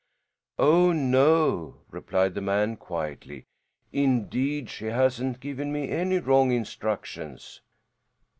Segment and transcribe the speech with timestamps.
[0.57, 3.45] "Oh, no," replied the man quietly,
[3.93, 7.61] "indeed she hasn't given me any wrong instructions!"